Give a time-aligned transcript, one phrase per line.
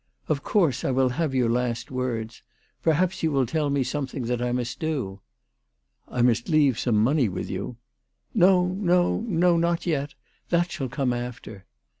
[0.33, 2.41] "Of course I will have your last words.
[2.81, 5.21] Perhaps you will tell me something that I must do.""
[6.07, 7.77] I must leave some money with you.""
[8.49, 10.15] No; no; no; not yet.
[10.49, 11.67] That shall come after."